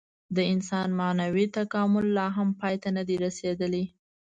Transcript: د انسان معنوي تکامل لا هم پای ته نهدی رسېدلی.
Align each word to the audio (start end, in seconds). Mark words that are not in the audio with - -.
د 0.35 0.37
انسان 0.53 0.87
معنوي 0.99 1.45
تکامل 1.57 2.05
لا 2.17 2.27
هم 2.37 2.49
پای 2.59 2.75
ته 2.81 2.89
نهدی 2.95 3.15
رسېدلی. 3.25 3.83